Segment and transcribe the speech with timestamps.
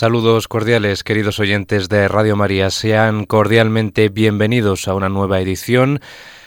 [0.00, 2.70] Saludos cordiales, queridos oyentes de Radio María.
[2.70, 6.00] Sean cordialmente bienvenidos a una nueva edición,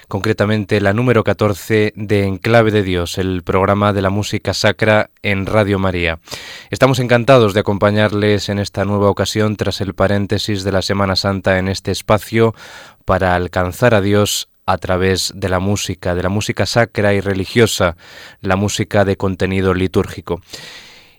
[0.08, 5.46] concretamente la número 14 de Enclave de Dios, el programa de la música sacra en
[5.46, 6.22] Radio María.
[6.70, 11.60] Estamos encantados de acompañarles en esta nueva ocasión tras el paréntesis de la Semana Santa
[11.60, 12.56] en este espacio
[13.04, 17.98] para alcanzar a Dios a través de la música, de la música sacra y religiosa,
[18.40, 20.40] la música de contenido litúrgico.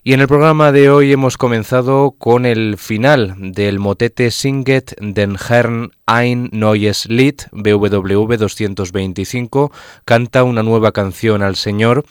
[0.04, 5.36] Y en el programa de hoy hemos comenzado con el final del motete Singet den
[5.36, 9.70] Herrn ein neues Lied, BWV 225,
[10.04, 12.04] canta una nueva canción al Señor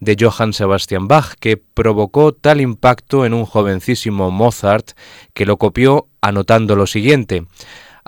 [0.00, 4.92] de Johann Sebastian Bach, que provocó tal impacto en un jovencísimo Mozart
[5.34, 7.44] que lo copió anotando lo siguiente.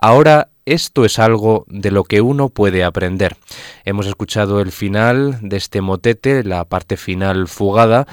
[0.00, 3.36] Ahora esto es algo de lo que uno puede aprender.
[3.84, 8.06] Hemos escuchado el final de este motete, la parte final fugada,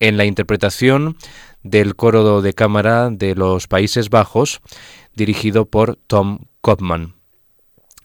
[0.00, 1.16] en la interpretación
[1.62, 4.60] del coro de cámara de los Países Bajos,
[5.14, 7.19] dirigido por Tom Kopman.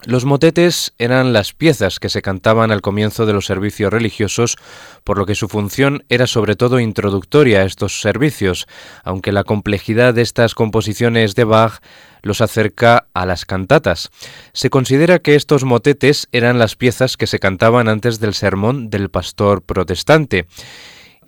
[0.04, 4.56] Los motetes eran las piezas que se cantaban al comienzo de los servicios religiosos,
[5.04, 8.68] por lo que su función era sobre todo introductoria a estos servicios,
[9.02, 11.80] aunque la complejidad de estas composiciones de Bach
[12.22, 14.10] los acerca a las cantatas.
[14.52, 19.08] Se considera que estos motetes eran las piezas que se cantaban antes del sermón del
[19.08, 20.46] pastor protestante.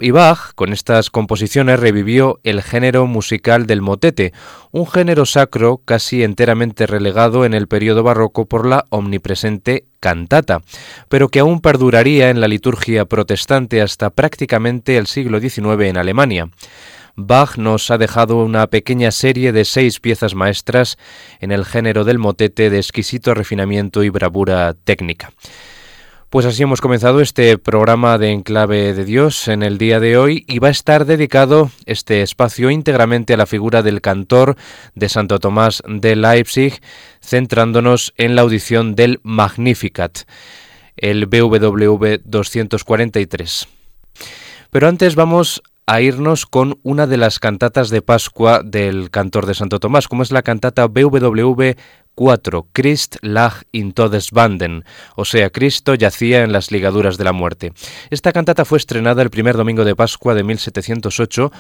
[0.00, 4.32] Y Bach, con estas composiciones, revivió el género musical del motete,
[4.70, 10.60] un género sacro casi enteramente relegado en el periodo barroco por la omnipresente cantata,
[11.08, 16.48] pero que aún perduraría en la liturgia protestante hasta prácticamente el siglo XIX en Alemania.
[17.16, 20.96] Bach nos ha dejado una pequeña serie de seis piezas maestras
[21.40, 25.32] en el género del motete de exquisito refinamiento y bravura técnica.
[26.30, 30.44] Pues así hemos comenzado este programa de Enclave de Dios en el día de hoy
[30.46, 34.56] y va a estar dedicado este espacio íntegramente a la figura del cantor
[34.94, 36.82] de Santo Tomás de Leipzig,
[37.22, 40.28] centrándonos en la audición del Magnificat,
[40.98, 43.68] el BWV 243.
[44.70, 49.54] Pero antes vamos a irnos con una de las cantatas de Pascua del cantor de
[49.54, 51.76] Santo Tomás, como es la cantata BWV
[52.14, 52.66] 4.
[52.74, 54.84] Christ lag in Todesbanden,
[55.16, 57.72] o sea, Cristo yacía en las ligaduras de la muerte.
[58.10, 61.52] Esta cantata fue estrenada el primer domingo de Pascua de 1708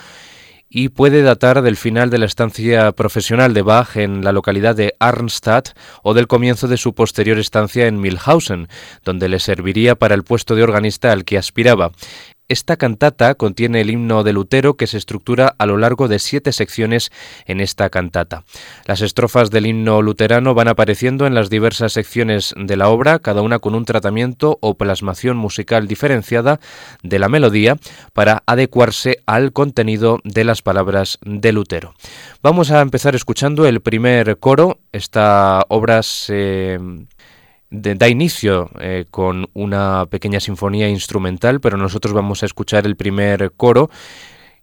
[0.68, 4.94] y puede datar del final de la estancia profesional de Bach en la localidad de
[5.00, 5.70] Arnstadt
[6.02, 8.68] o del comienzo de su posterior estancia en Milhausen,
[9.04, 11.92] donde le serviría para el puesto de organista al que aspiraba.
[12.50, 16.52] Esta cantata contiene el himno de Lutero que se estructura a lo largo de siete
[16.52, 17.12] secciones
[17.44, 18.44] en esta cantata.
[18.86, 23.42] Las estrofas del himno luterano van apareciendo en las diversas secciones de la obra, cada
[23.42, 26.58] una con un tratamiento o plasmación musical diferenciada
[27.02, 27.76] de la melodía
[28.14, 31.92] para adecuarse al contenido de las palabras de Lutero.
[32.42, 34.78] Vamos a empezar escuchando el primer coro.
[34.90, 36.78] Esta obra se
[37.70, 43.52] da inicio eh, con una pequeña sinfonía instrumental, pero nosotros vamos a escuchar el primer
[43.56, 43.90] coro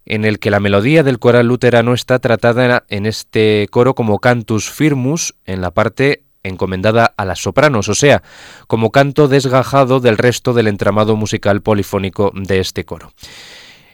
[0.04, 4.70] en el que la melodía del coral luterano está tratada en este coro como cantus
[4.70, 8.22] firmus en la parte encomendada a las sopranos, o sea,
[8.68, 13.12] como canto desgajado del resto del entramado musical polifónico de este coro.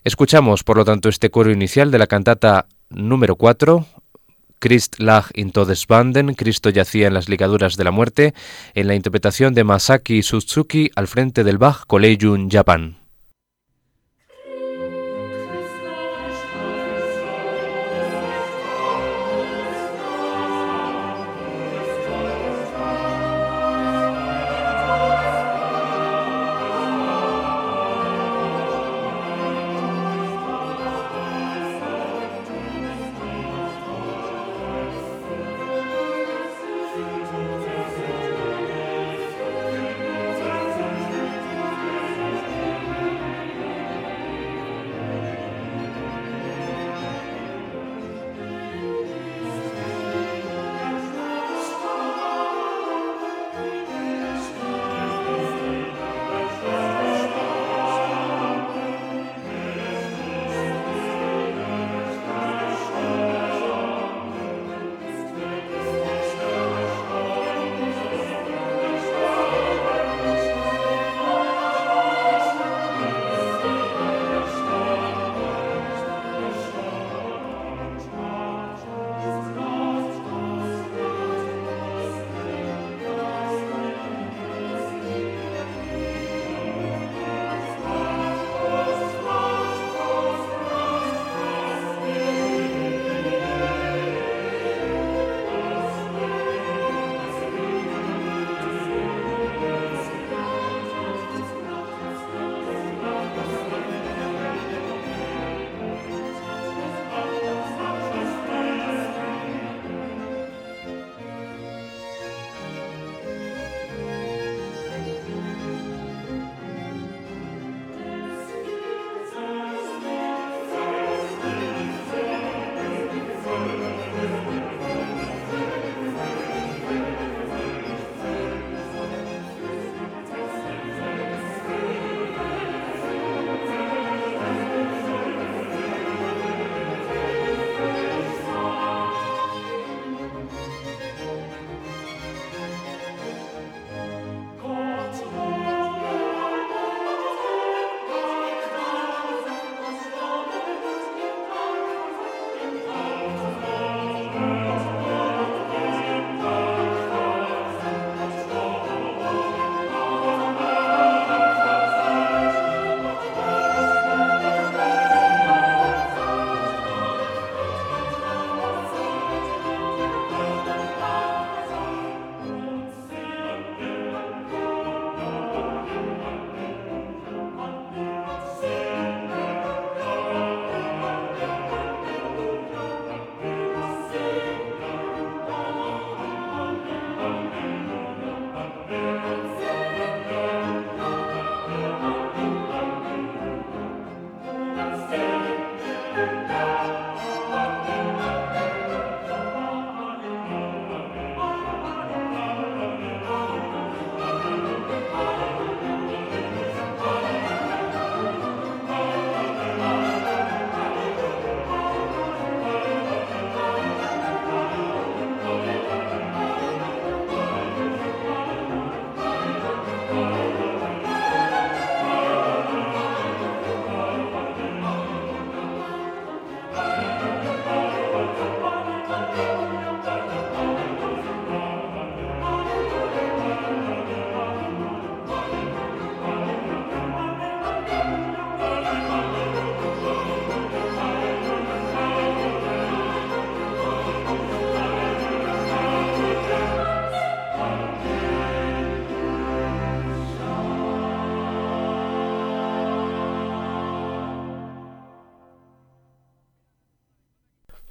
[0.05, 3.87] Escuchamos, por lo tanto, este coro inicial de la cantata número 4,
[4.63, 8.33] Christ lag in Todesbanden, Cristo yacía en las ligaduras de la muerte,
[8.75, 13.02] en la interpretación de Masaki Suzuki al frente del Bach Collegium Japan.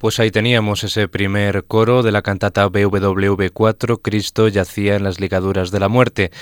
[0.02, 5.70] Pues ahí teníamos ese primer coro de la cantata BWV4, Cristo yacía en las ligaduras
[5.70, 6.32] de la muerte,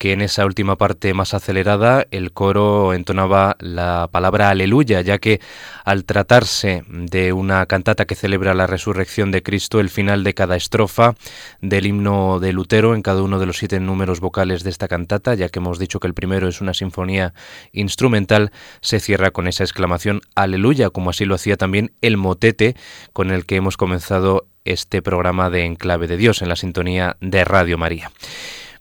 [0.00, 5.42] que en esa última parte más acelerada el coro entonaba la palabra aleluya, ya que
[5.84, 10.56] al tratarse de una cantata que celebra la resurrección de Cristo, el final de cada
[10.56, 11.16] estrofa
[11.60, 15.34] del himno de Lutero en cada uno de los siete números vocales de esta cantata,
[15.34, 17.34] ya que hemos dicho que el primero es una sinfonía
[17.72, 22.74] instrumental, se cierra con esa exclamación aleluya, como así lo hacía también el motete
[23.12, 27.44] con el que hemos comenzado este programa de Enclave de Dios en la sintonía de
[27.44, 28.10] Radio María.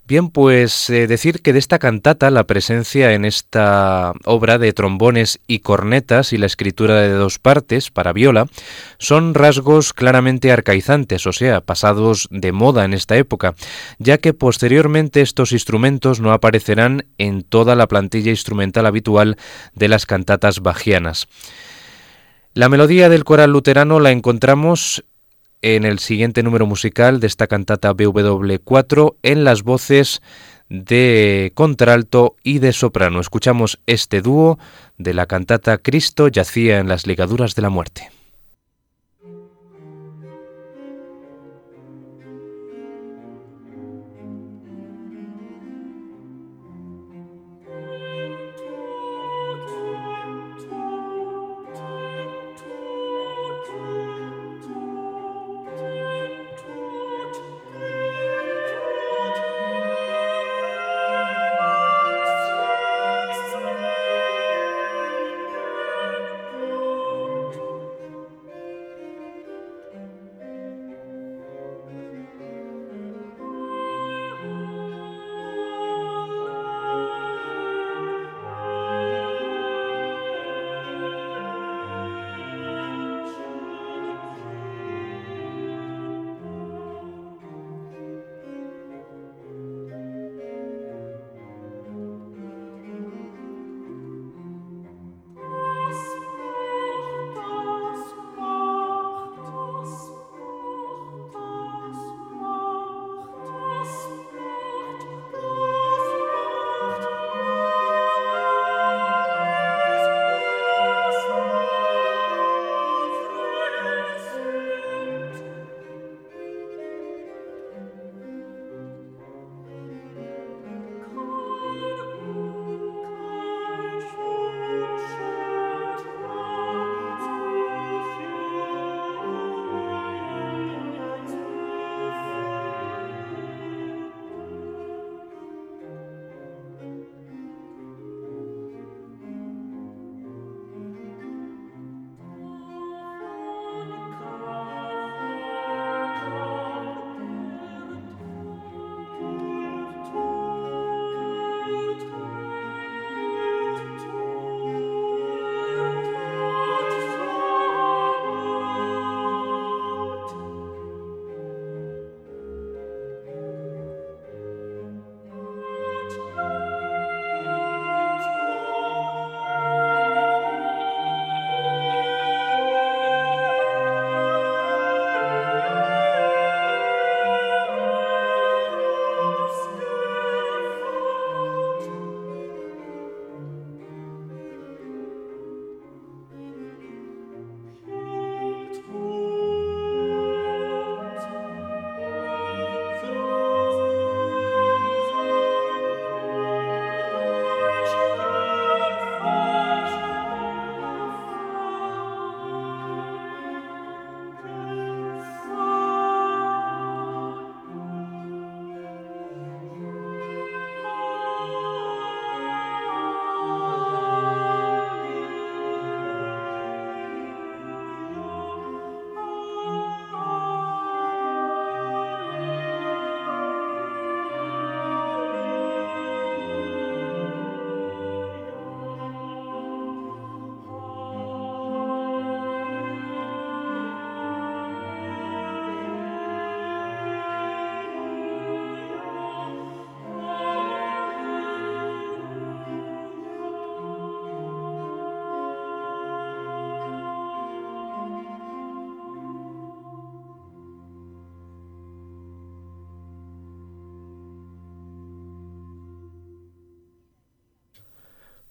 [0.09, 5.39] Bien, pues eh, decir que de esta cantata la presencia en esta obra de trombones
[5.45, 8.47] y cornetas y la escritura de dos partes para viola
[8.97, 13.53] son rasgos claramente arcaizantes, o sea, pasados de moda en esta época,
[13.99, 19.37] ya que posteriormente estos instrumentos no aparecerán en toda la plantilla instrumental habitual
[19.75, 21.27] de las cantatas bajianas.
[22.55, 25.05] La melodía del coral luterano la encontramos
[25.61, 30.21] en el siguiente número musical de esta cantata BW4 en las voces
[30.69, 33.19] de contralto y de soprano.
[33.19, 34.59] Escuchamos este dúo
[34.97, 38.09] de la cantata Cristo yacía en las ligaduras de la muerte.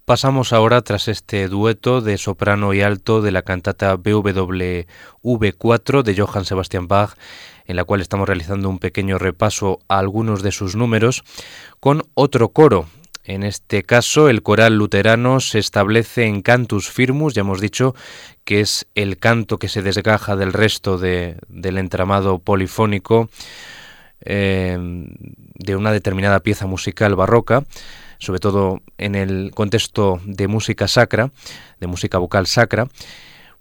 [0.09, 6.47] Pasamos ahora, tras este dueto de soprano y alto de la cantata BWV4 de Johann
[6.47, 7.11] Sebastian Bach,
[7.67, 11.25] en la cual estamos realizando un pequeño repaso a algunos de sus números,
[11.79, 12.87] con otro coro.
[13.23, 17.95] En este caso, el coral luterano se establece en cantus firmus, ya hemos dicho
[18.47, 23.28] que es el canto que se desgaja del resto del entramado polifónico
[24.23, 24.78] eh,
[25.54, 27.67] de una determinada pieza musical barroca
[28.19, 31.31] sobre todo en el contexto de música sacra,
[31.81, 32.89] de música vocal sacra,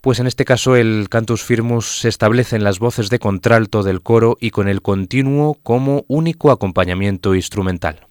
[0.02, 4.02] pues en este caso el cantus firmus se establece en las voces de contralto del
[4.02, 8.07] coro y con el continuo como único acompañamiento instrumental.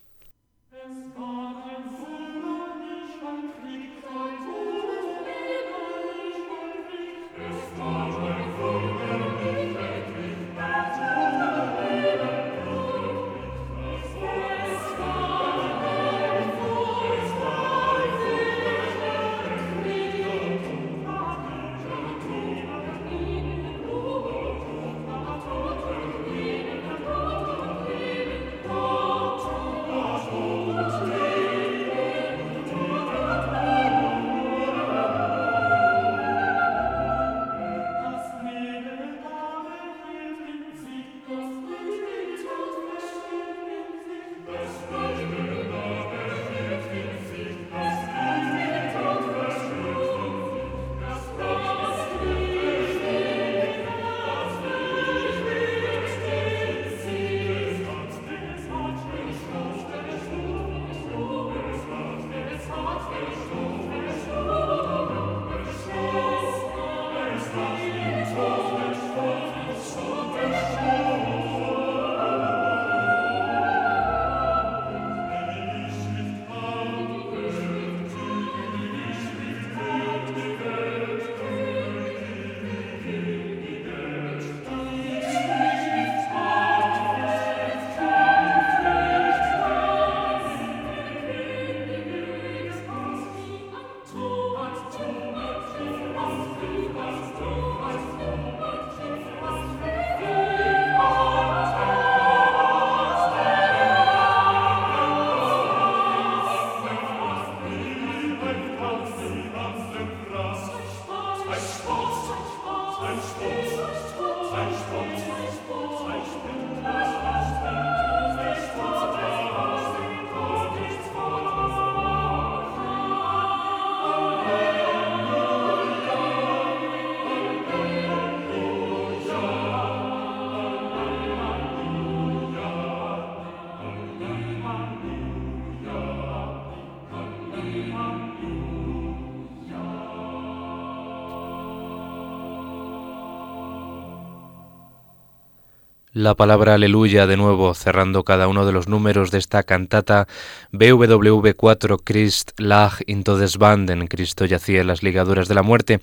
[146.16, 150.26] La palabra aleluya de nuevo, cerrando cada uno de los números de esta cantata
[150.72, 156.00] BWV4 Christ lag into des Banden, Cristo yacía en las ligaduras de la muerte,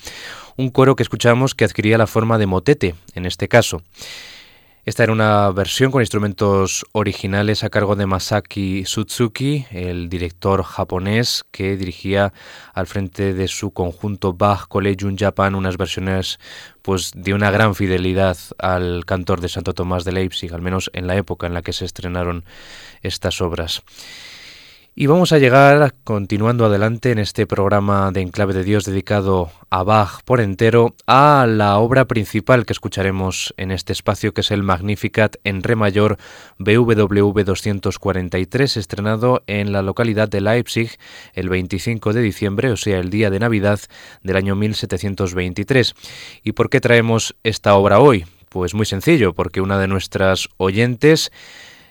[0.55, 3.81] un coro que escuchamos que adquiría la forma de motete en este caso.
[4.85, 11.45] Esta era una versión con instrumentos originales a cargo de Masaki Sutsuki, el director japonés
[11.51, 12.33] que dirigía
[12.73, 16.37] al frente de su conjunto Bach Collegium Japan unas versiones
[16.81, 21.07] pues de una gran fidelidad al cantor de Santo Tomás de Leipzig, al menos en
[21.07, 22.43] la época en la que se estrenaron
[23.03, 23.83] estas obras.
[24.95, 29.81] Y vamos a llegar, continuando adelante en este programa de Enclave de Dios dedicado a
[29.81, 34.61] Bach por entero, a la obra principal que escucharemos en este espacio, que es el
[34.61, 36.19] Magnificat en Re mayor
[36.59, 40.91] BWV 243, estrenado en la localidad de Leipzig
[41.33, 43.79] el 25 de diciembre, o sea, el día de Navidad
[44.21, 45.95] del año 1723.
[46.43, 48.27] ¿Y por qué traemos esta obra hoy?
[48.49, 51.31] Pues muy sencillo, porque una de nuestras oyentes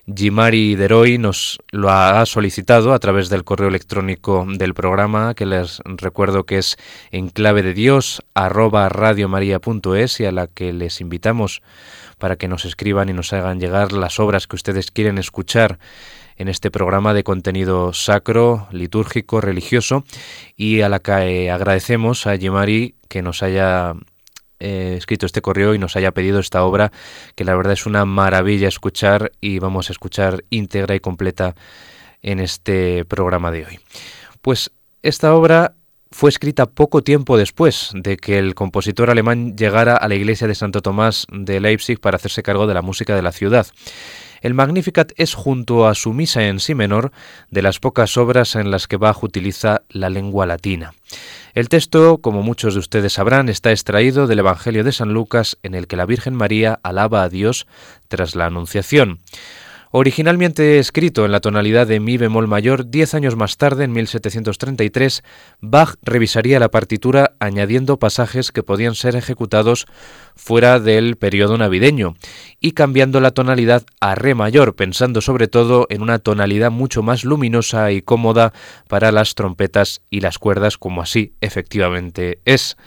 [0.07, 5.81] Jimari Deroy nos lo ha solicitado a través del correo electrónico del programa, que les
[5.85, 6.77] recuerdo que es
[7.13, 11.63] en clave de Dios arroba radiomaria.es y a la que les invitamos
[12.19, 15.79] para que nos escriban y nos hagan llegar las obras que ustedes quieren escuchar
[16.37, 20.03] en este programa de contenido sacro, litúrgico, religioso.
[20.57, 23.95] Y a la que agradecemos a Jimari que nos haya
[24.63, 26.93] eh, escrito este correo y nos haya pedido esta obra,
[27.35, 31.57] que la verdad es una maravilla escuchar y vamos a escuchar íntegra y completa
[32.23, 33.81] en este programa de hoy.
[34.41, 34.71] Pues
[35.03, 35.75] esta obra
[36.13, 40.55] fue escrita poco tiempo después de que el compositor alemán llegara a la iglesia de
[40.55, 43.67] Santo Tomás de Leipzig para hacerse cargo de la música de la ciudad.
[44.43, 47.13] El Magnificat es, junto a su misa en sí menor,
[47.51, 50.95] de las pocas obras en las que Bach utiliza la lengua latina.
[51.55, 55.77] El texto, como muchos de ustedes sabrán, está extraído del Evangelio de San Lucas, en
[55.77, 57.69] el que la Virgen María alaba a Dios
[58.09, 59.21] tras la Anunciación.
[59.95, 65.23] Originalmente escrito en la tonalidad de mi bemol mayor, diez años más tarde, en 1733,
[65.61, 69.85] Bach revisaría la partitura añadiendo pasajes que podían ser ejecutados
[70.35, 72.15] fuera del periodo navideño
[72.59, 77.23] y cambiando la tonalidad a re mayor, pensando sobre todo en una tonalidad mucho más
[77.23, 78.55] luminosa y cómoda
[78.89, 82.79] para las trompetas y las cuerdas, como así efectivamente es.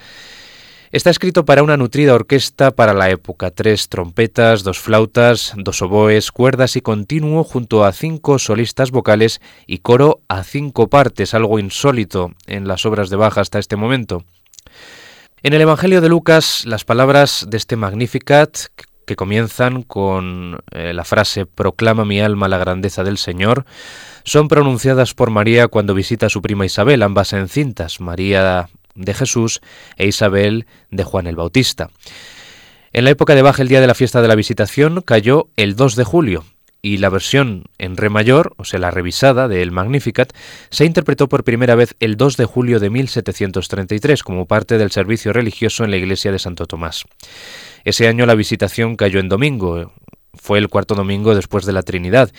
[0.96, 6.32] Está escrito para una nutrida orquesta para la época, tres trompetas, dos flautas, dos oboes,
[6.32, 12.32] cuerdas y continuo junto a cinco solistas vocales y coro a cinco partes, algo insólito
[12.48, 14.24] en las obras de Bach hasta este momento.
[15.44, 18.58] En el Evangelio de Lucas, las palabras de este Magnificat,
[19.06, 23.66] que comienzan con eh, la frase Proclama mi alma la grandeza del Señor,
[24.24, 28.00] son pronunciadas por María cuando visita a su prima Isabel, ambas encintas.
[28.00, 29.62] María de Jesús
[29.98, 31.90] e Isabel de Juan el Bautista.
[32.92, 35.76] En la época de Baja, el día de la fiesta de la visitación, cayó el
[35.76, 36.46] 2 de julio,
[36.86, 40.32] y la versión en re mayor, o sea, la revisada del Magnificat,
[40.70, 45.34] se interpretó por primera vez el 2 de julio de 1733 como parte del servicio
[45.34, 47.06] religioso en la iglesia de Santo Tomás.
[47.86, 49.94] Ese año la visitación cayó en domingo,
[50.36, 52.32] fue el cuarto domingo después de la Trinidad,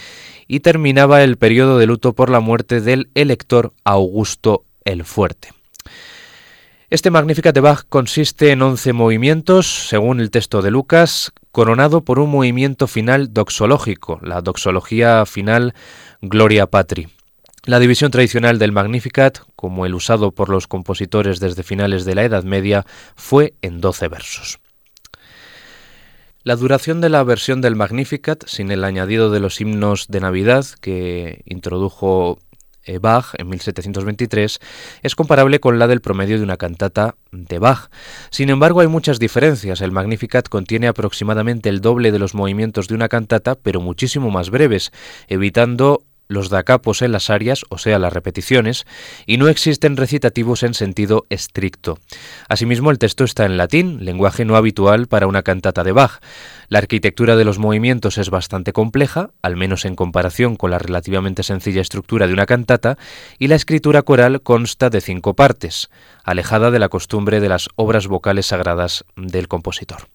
[0.47, 5.56] y terminaba el periodo de luto por la muerte del elector Augusto el Fuerte.
[6.89, 12.21] Este Magnificat de Bach consiste en 11 movimientos, según el texto de Lucas, coronado por
[12.21, 15.75] un movimiento final doxológico, la doxología final
[16.23, 17.09] Gloria Patri.
[17.65, 22.23] La división tradicional del Magnificat, como el usado por los compositores desde finales de la
[22.23, 24.61] Edad Media, fue en 12 versos.
[26.45, 30.65] La duración de la versión del Magnificat, sin el añadido de los himnos de Navidad
[30.81, 32.39] que introdujo
[32.87, 34.59] eh, Bach en 1723
[35.03, 37.91] es comparable con la del promedio de una cantata de Bach.
[38.31, 39.81] Sin embargo, hay muchas diferencias.
[39.81, 44.51] El Magnificat contiene aproximadamente el doble de los movimientos de una cantata, pero muchísimo más
[44.51, 44.93] breves,
[45.29, 48.87] evitando los da capos en las áreas, o sea, las repeticiones,
[49.27, 51.99] y no existen recitativos en sentido estricto.
[52.49, 56.21] Asimismo, el texto está en latín, lenguaje no habitual para una cantata de Bach.
[56.69, 61.43] La arquitectura de los movimientos es bastante compleja, al menos en comparación con la relativamente
[61.43, 62.99] sencilla estructura de una cantata,
[63.39, 65.91] y la escritura coral consta de cinco partes,
[66.25, 70.09] alejada de la costumbre de las obras vocales sagradas del compositor.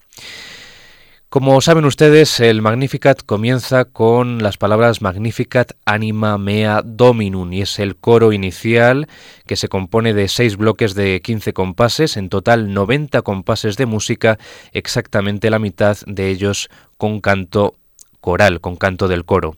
[1.32, 7.80] Como saben ustedes, el Magnificat comienza con las palabras Magnificat anima mea dominum y es
[7.80, 9.08] el coro inicial
[9.48, 14.40] que se compone de seis bloques de 15 compases, en total 90 compases de música,
[14.74, 16.68] exactamente la mitad de ellos
[16.98, 17.78] con canto
[18.20, 19.56] coral, con canto del coro.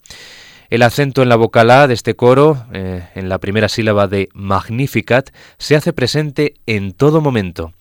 [0.69, 4.29] El acento en la vocal A de este coro, eh, en la primera sílaba de
[4.35, 7.73] Magnificat, se hace presente en todo momento.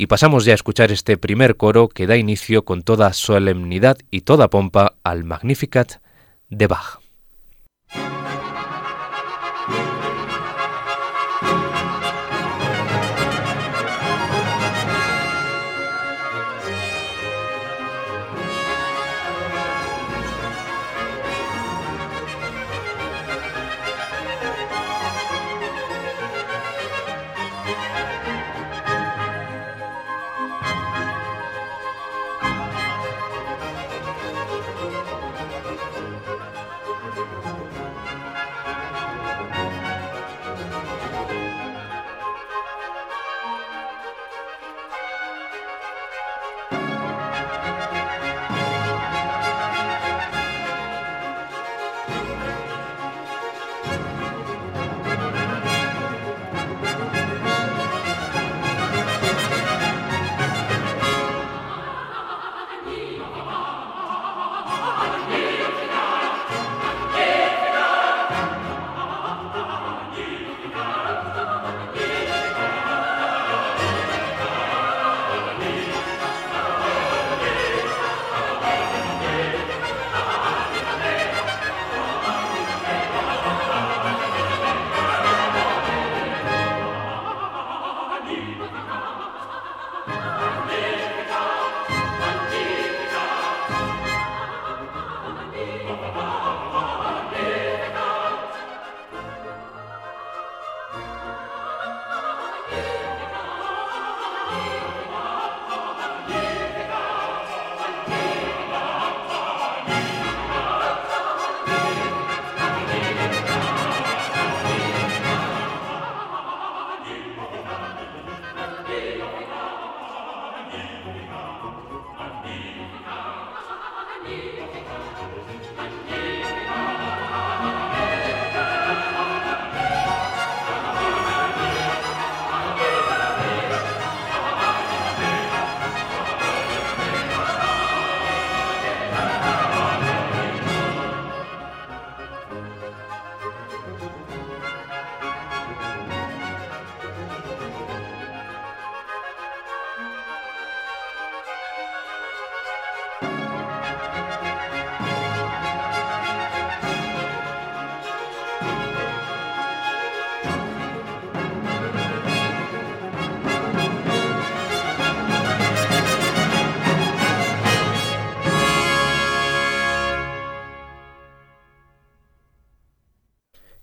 [0.00, 4.22] Y pasamos ya a escuchar este primer coro que da inicio con toda solemnidad y
[4.22, 6.00] toda pompa al Magnificat
[6.48, 7.00] de Bach.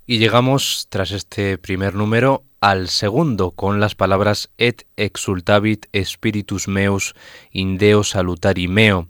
[0.09, 7.13] Y llegamos, tras este primer número, al segundo, con las palabras Et exultavit spiritus meus
[7.51, 9.09] in Deo salutari meo.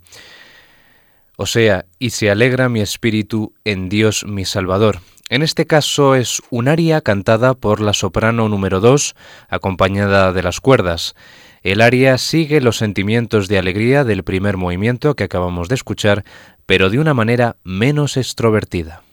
[1.36, 5.02] O sea, y se alegra mi espíritu en Dios mi Salvador.
[5.30, 9.16] En este caso es un aria cantada por la soprano número 2,
[9.50, 11.14] acompañada de las cuerdas.
[11.62, 16.24] El aria sigue los sentimientos de alegría del primer movimiento que acabamos de escuchar,
[16.66, 19.04] pero de una manera menos extrovertida.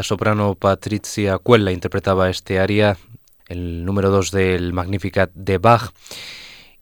[0.00, 2.96] La soprano Patricia Cuella interpretaba este aria,
[3.48, 5.92] el número 2 del Magnificat de Bach.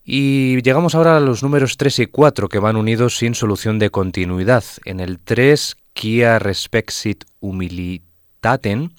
[0.05, 3.89] Y llegamos ahora a los números 3 y 4 que van unidos sin solución de
[3.89, 4.63] continuidad.
[4.85, 8.93] En el 3, Quia respexit humilitaten,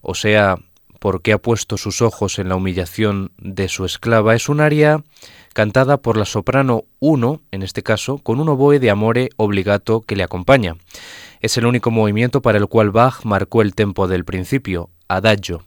[0.00, 0.56] o sea,
[0.98, 5.04] porque ha puesto sus ojos en la humillación de su esclava, es un aria
[5.52, 10.16] cantada por la soprano 1, en este caso, con un oboe de amore obligato que
[10.16, 10.74] le acompaña.
[11.44, 15.62] Es el único movimiento para el cual Bach marcó el tempo del principio, adagio.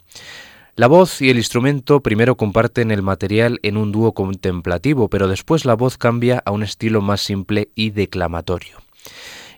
[0.75, 5.65] La voz y el instrumento primero comparten el material en un dúo contemplativo, pero después
[5.65, 8.79] la voz cambia a un estilo más simple y declamatorio.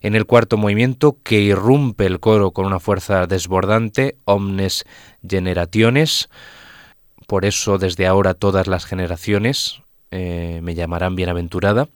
[0.02, 4.84] En el cuarto movimiento, que irrumpe el coro con una fuerza desbordante, omnes
[5.26, 6.28] generationes,
[7.28, 11.88] por eso desde ahora todas las generaciones eh, me llamarán bienaventurada,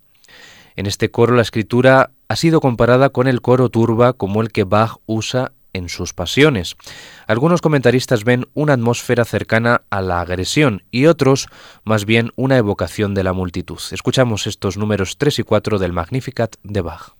[0.78, 4.64] en este coro la escritura ha sido comparada con el coro turba como el que
[4.64, 6.76] Bach usa en sus pasiones.
[7.28, 11.48] Algunos comentaristas ven una atmósfera cercana a la agresión y otros
[11.84, 13.78] más bien una evocación de la multitud.
[13.92, 17.14] Escuchamos estos números 3 y 4 del Magnificat de Bach.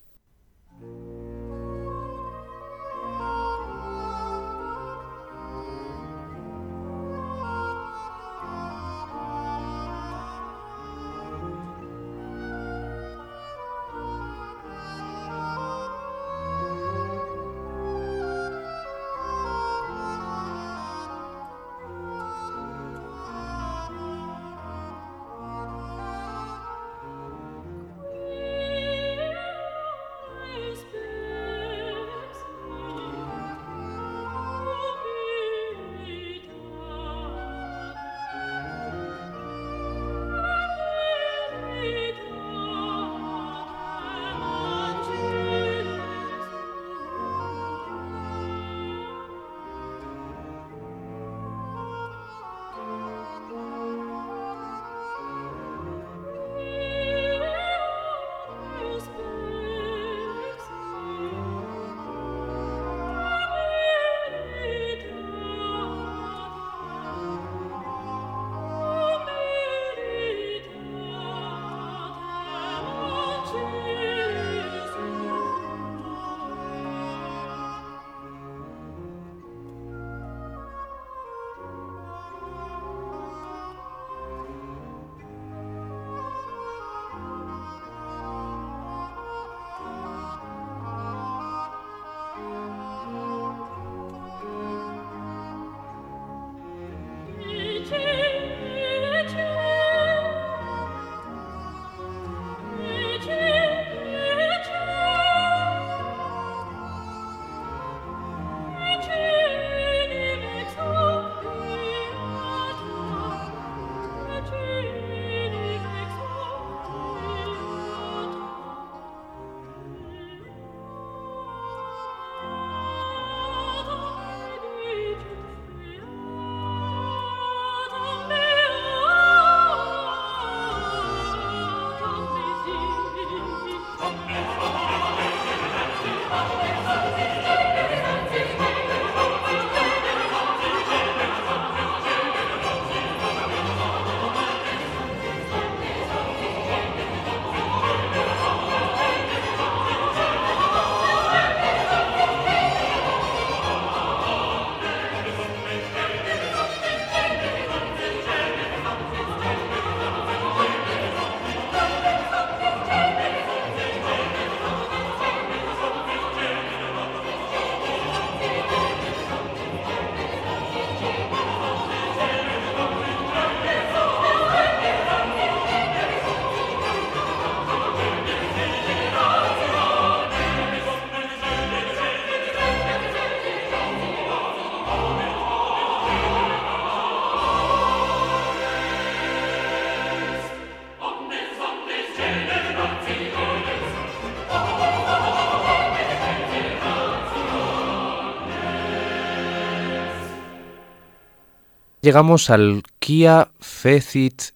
[202.04, 204.52] Llegamos al Kia fecit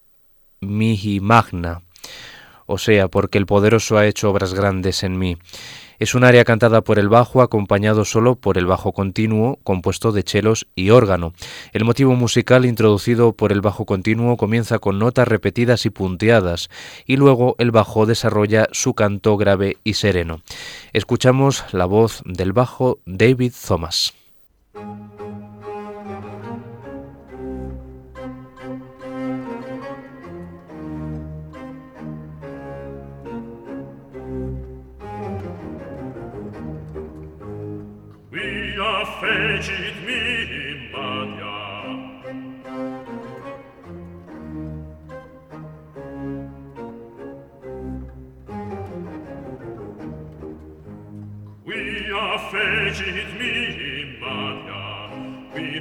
[0.60, 1.80] mihi magna,
[2.66, 5.38] o sea, porque el poderoso ha hecho obras grandes en mí.
[5.98, 10.24] Es un área cantada por el bajo acompañado solo por el bajo continuo compuesto de
[10.24, 11.32] chelos y órgano.
[11.72, 16.68] El motivo musical introducido por el bajo continuo comienza con notas repetidas y punteadas
[17.06, 20.42] y luego el bajo desarrolla su canto grave y sereno.
[20.92, 24.12] Escuchamos la voz del bajo David Thomas.
[52.88, 53.54] fecit mi
[54.20, 55.10] Maria
[55.54, 55.80] qui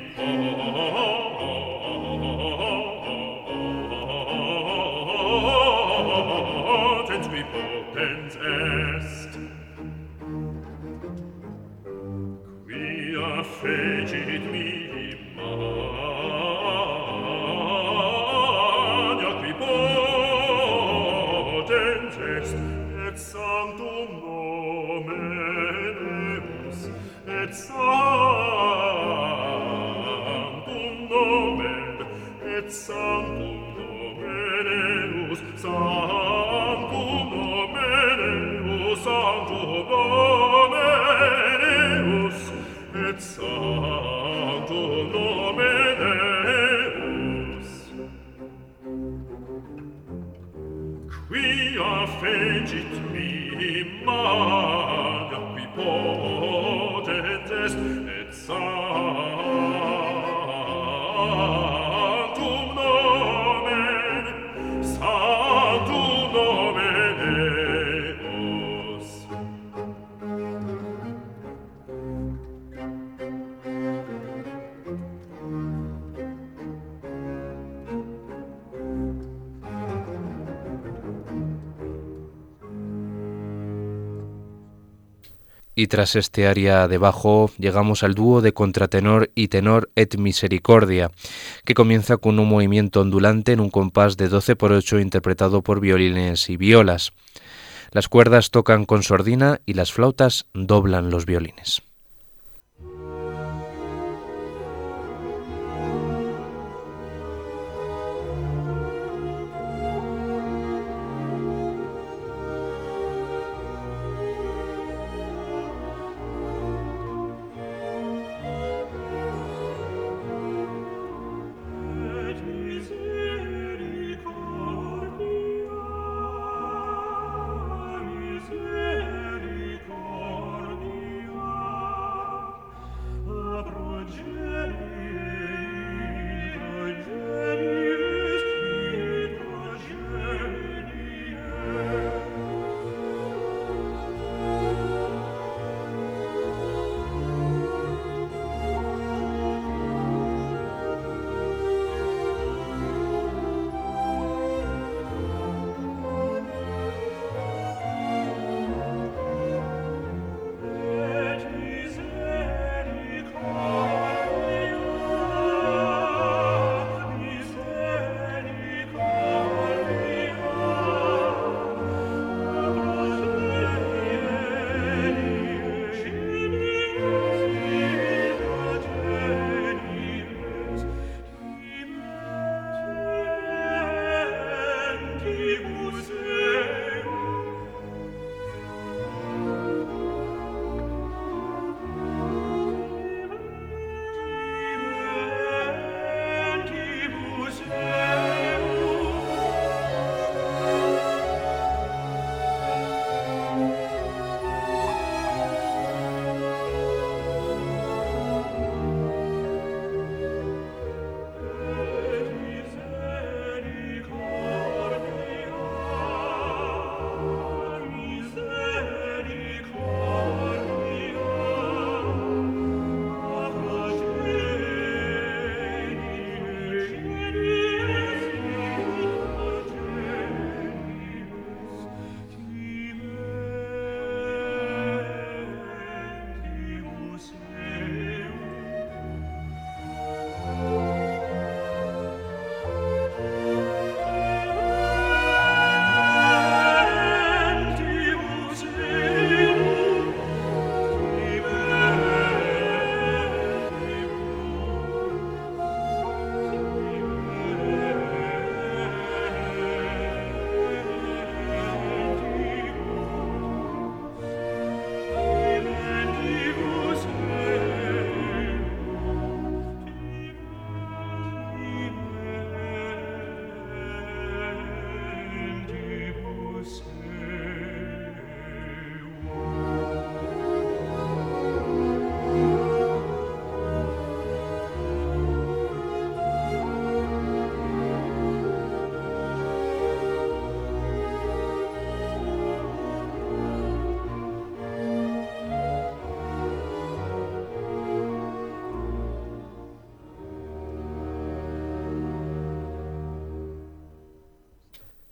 [7.07, 9.31] potens qui potens est.
[12.67, 13.96] Qui a fecit
[32.70, 39.88] sanctum Dominus, sanctum Dominus, sanctum
[40.72, 42.39] Dominus,
[42.93, 46.47] et sanctum Dominus.
[51.28, 53.76] Quia fecit mihi
[85.80, 91.11] Y tras este área de bajo llegamos al dúo de contratenor y tenor et misericordia,
[91.65, 95.80] que comienza con un movimiento ondulante en un compás de 12 por 8 interpretado por
[95.80, 97.13] violines y violas.
[97.91, 101.84] Las cuerdas tocan con sordina y las flautas doblan los violines.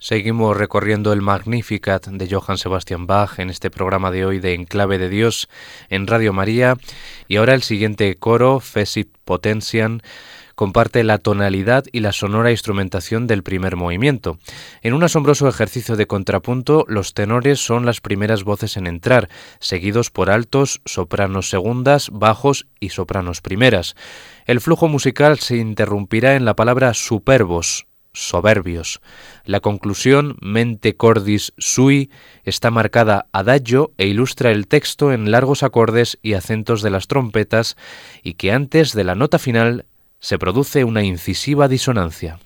[0.05, 4.99] Seguimos recorriendo el Magnificat de Johann Sebastian Bach en este programa de hoy de Enclave
[4.99, 5.49] de Dios
[5.89, 6.77] en Radio María
[7.27, 10.03] y ahora el siguiente coro, Fesit Potentian,
[10.53, 14.37] comparte la tonalidad y la sonora instrumentación del primer movimiento.
[14.83, 19.27] En un asombroso ejercicio de contrapunto, los tenores son las primeras voces en entrar,
[19.59, 23.95] seguidos por altos, sopranos segundas, bajos y sopranos primeras.
[24.45, 29.01] El flujo musical se interrumpirá en la palabra superbos, soberbios.
[29.45, 32.09] La conclusión mente cordis sui
[32.43, 37.77] está marcada adagio e ilustra el texto en largos acordes y acentos de las trompetas
[38.23, 39.85] y que antes de la nota final
[40.19, 42.39] se produce una incisiva disonancia.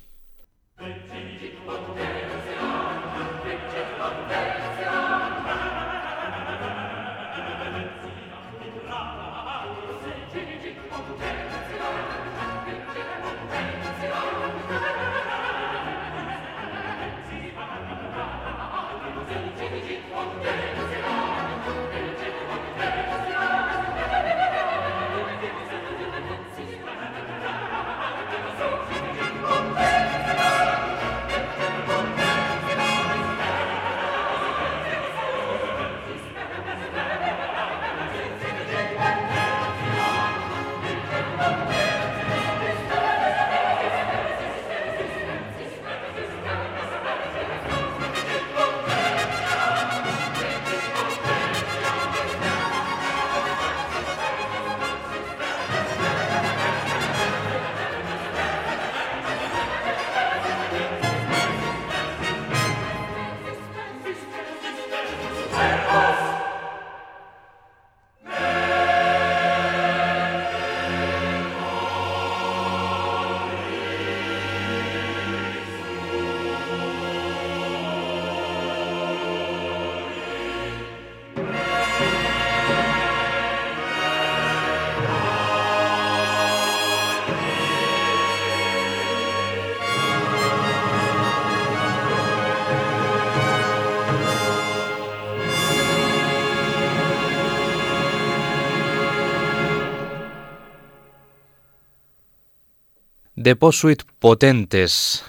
[103.49, 105.23] Deposuit potentes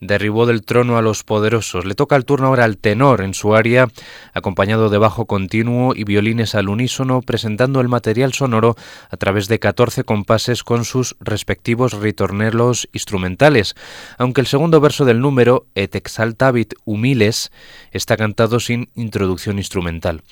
[0.00, 1.84] derribó del trono a los poderosos.
[1.84, 3.88] Le toca el turno ahora al tenor en su área,
[4.38, 8.76] acompañado de bajo continuo y violines al unísono, presentando el material sonoro
[9.10, 13.74] a través de 14 compases con sus respectivos ritornelos instrumentales,
[14.16, 17.52] aunque el segundo verso del número, Et exaltavit humiles,
[17.92, 20.22] está cantado sin introducción instrumental.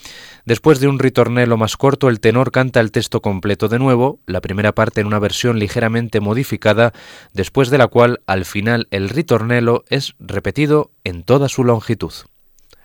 [0.44, 4.40] Después de un ritornelo más corto, el tenor canta el texto completo de nuevo, la
[4.40, 6.92] primera parte en una versión ligeramente modificada,
[7.32, 12.12] después de la cual al final el ritornelo es repetido en toda su longitud.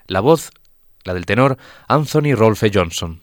[0.07, 0.51] La voz,
[1.03, 3.21] la del tenor Anthony Rolfe Johnson.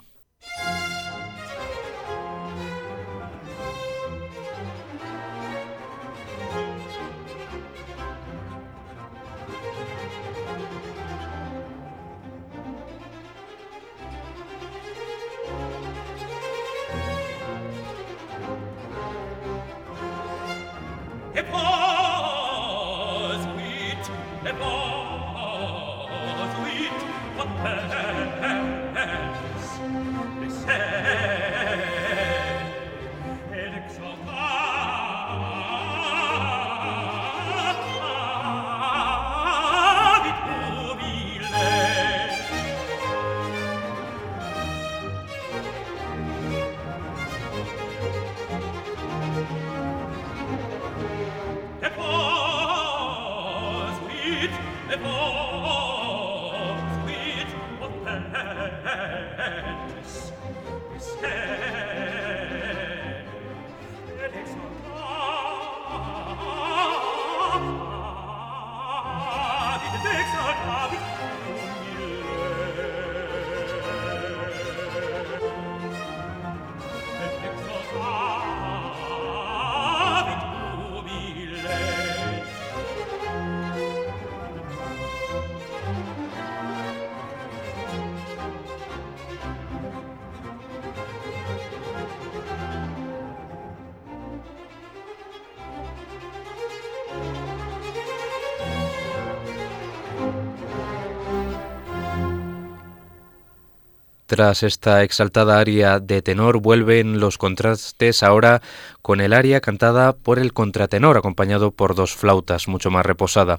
[104.39, 108.63] Tras esta exaltada aria de tenor vuelven los contrastes ahora
[109.03, 113.59] con el aria cantada por el contratenor acompañado por dos flautas mucho más reposada.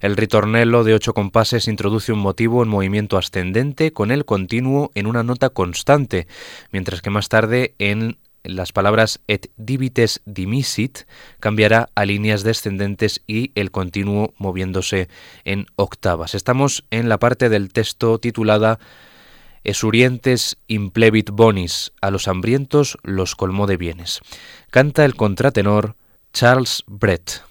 [0.00, 5.06] El ritornello de ocho compases introduce un motivo en movimiento ascendente con el continuo en
[5.06, 6.26] una nota constante,
[6.72, 11.06] mientras que más tarde en las palabras et divites dimisit
[11.38, 15.08] cambiará a líneas descendentes y el continuo moviéndose
[15.44, 16.34] en octavas.
[16.34, 18.80] Estamos en la parte del texto titulada
[19.66, 24.20] Esurientes implevit bonis, a los hambrientos los colmó de bienes.
[24.70, 25.96] Canta el contratenor
[26.32, 27.42] Charles Brett.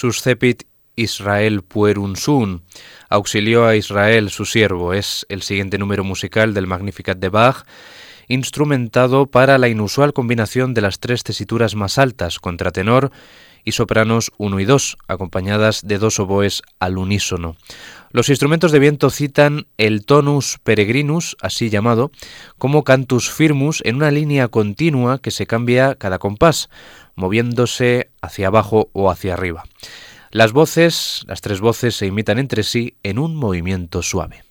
[0.00, 0.62] Suscepit
[0.96, 2.62] Israel puerunsun,
[3.10, 7.66] auxilió a Israel su siervo, es el siguiente número musical del Magnificat de Bach,
[8.26, 13.10] instrumentado para la inusual combinación de las tres tesituras más altas, contratenor
[13.62, 17.56] y sopranos 1 y 2, acompañadas de dos oboes al unísono.
[18.10, 22.10] Los instrumentos de viento citan el tonus peregrinus, así llamado,
[22.56, 26.70] como cantus firmus en una línea continua que se cambia cada compás,
[27.20, 29.62] moviéndose hacia abajo o hacia arriba.
[30.32, 34.44] Las voces, las tres voces, se imitan entre sí en un movimiento suave.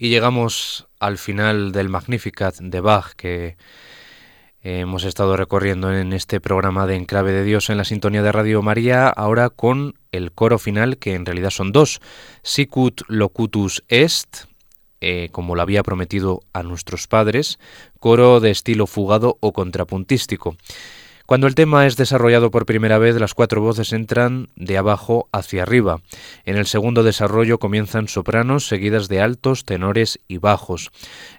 [0.00, 3.56] Y llegamos al final del Magnificat de Bach que
[4.62, 8.62] hemos estado recorriendo en este programa de Enclave de Dios en la sintonía de Radio
[8.62, 12.00] María, ahora con el coro final, que en realidad son dos,
[12.44, 14.44] Sicut Locutus Est,
[15.00, 17.58] eh, como lo había prometido a nuestros padres,
[17.98, 20.56] coro de estilo fugado o contrapuntístico.
[21.28, 25.62] Cuando el tema es desarrollado por primera vez, las cuatro voces entran de abajo hacia
[25.62, 26.00] arriba.
[26.46, 30.90] En el segundo desarrollo comienzan sopranos seguidas de altos, tenores y bajos.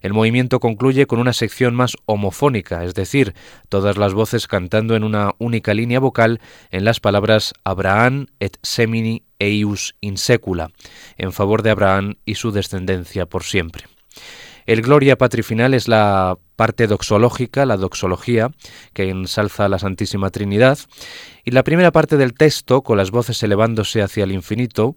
[0.02, 3.34] El movimiento concluye con una sección más homofónica, es decir,
[3.68, 9.24] todas las voces cantando en una única línea vocal en las palabras Abraham et semini
[9.40, 10.70] eius in secula,
[11.18, 13.86] en favor de Abraham y su descendencia por siempre.
[14.70, 18.52] El Gloria Patri final es la parte doxológica, la doxología,
[18.94, 20.78] que ensalza a la Santísima Trinidad,
[21.44, 24.96] y la primera parte del texto, con las voces elevándose hacia el infinito,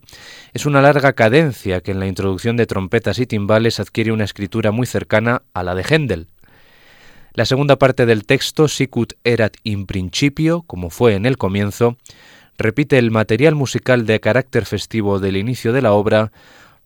[0.53, 4.73] es una larga cadencia que en la introducción de trompetas y timbales adquiere una escritura
[4.73, 6.29] muy cercana a la de Händel.
[7.33, 11.97] La segunda parte del texto, Sicut erat in principio, como fue en el comienzo,
[12.59, 16.31] repite el material musical de carácter festivo del inicio de la obra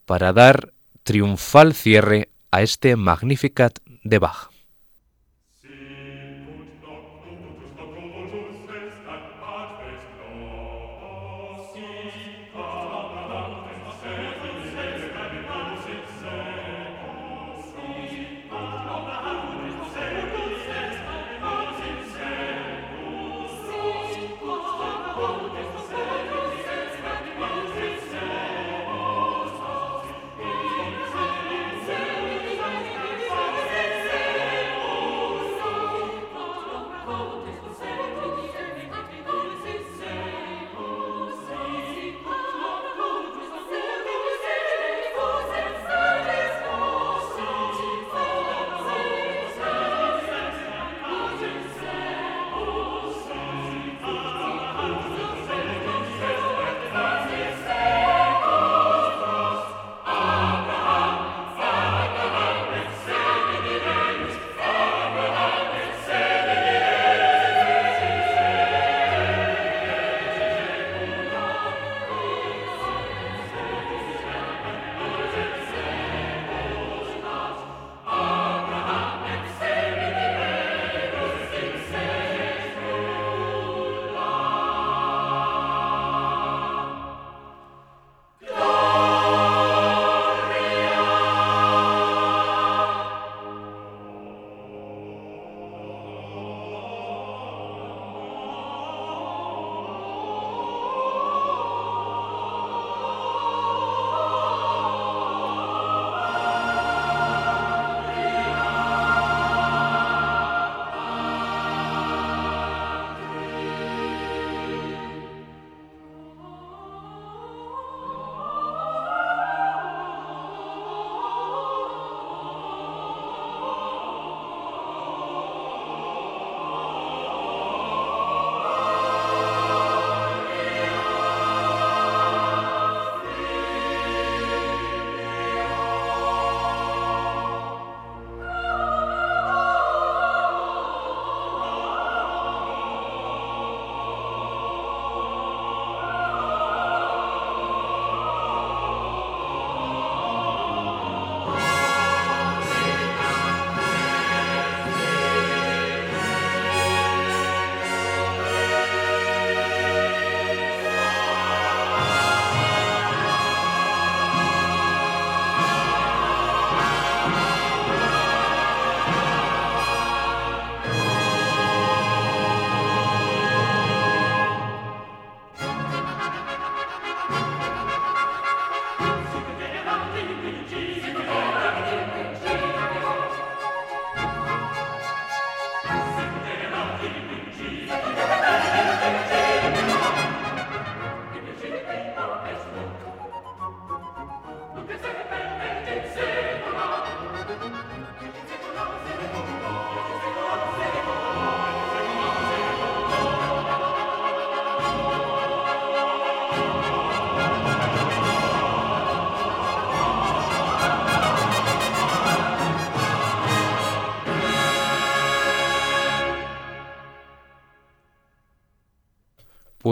[0.05, 0.73] para dar
[1.03, 4.56] triunfal cierre a este Magnificat de Bach.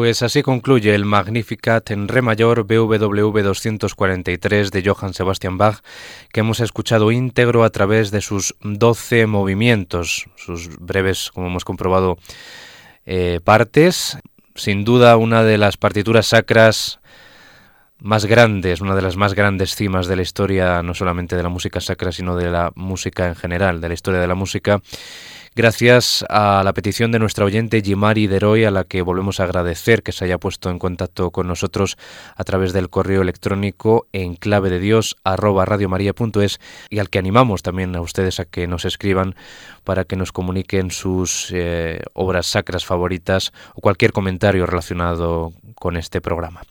[0.05, 5.81] Pues así concluye el Magnificat en Re mayor BWV 243 de Johann Sebastian Bach,
[6.31, 12.19] que hemos escuchado íntegro a través de sus 12 movimientos, sus breves, como hemos comprobado,
[13.07, 14.19] eh, partes.
[14.55, 17.01] Sin duda una de las partituras sacras
[17.99, 21.49] más grandes, una de las más grandes cimas de la historia, no solamente de la
[21.49, 24.83] música sacra, sino de la música en general, de la historia de la música
[25.55, 30.03] gracias a la petición de nuestra oyente Jimari Deroy, a la que volvemos a agradecer
[30.03, 31.97] que se haya puesto en contacto con nosotros
[32.35, 35.17] a través del correo electrónico en clave de Dios
[36.91, 39.37] y al que animamos también a ustedes a que nos escriban
[39.85, 46.21] para que nos comuniquen sus eh, obras sacras favoritas o cualquier comentario relacionado con este
[46.21, 46.63] programa.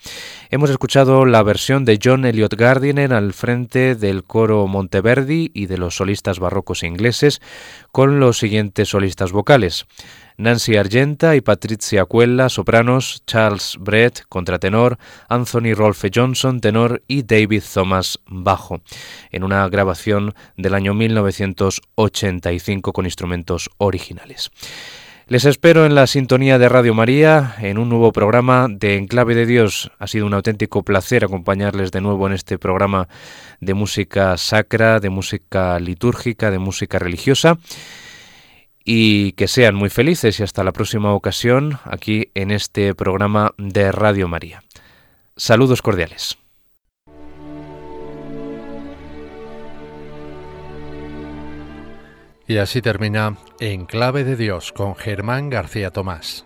[0.50, 5.78] Hemos escuchado la versión de John Elliot Gardiner al frente del coro Monteverdi y de
[5.78, 7.42] los solistas barrocos ingleses
[7.92, 9.86] con los siguientes solistas vocales.
[10.38, 14.98] Nancy Argenta y Patricia Cuella, sopranos, Charles Brett, contratenor,
[15.30, 18.82] Anthony Rolfe Johnson, tenor y David Thomas, bajo,
[19.32, 24.52] en una grabación del año 1985 con instrumentos originales.
[25.28, 29.46] Les espero en la sintonía de Radio María en un nuevo programa de Enclave de
[29.46, 29.90] Dios.
[29.98, 33.08] Ha sido un auténtico placer acompañarles de nuevo en este programa
[33.62, 37.58] de música sacra, de música litúrgica, de música religiosa.
[38.86, 43.92] Y que sean muy felices y hasta la próxima ocasión aquí en este programa de
[43.92, 44.64] Radio María.
[45.36, 46.38] Saludos cordiales.
[52.46, 56.46] Y así termina En Clave de Dios con Germán García Tomás.